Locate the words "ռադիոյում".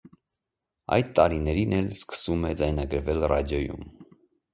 3.33-3.85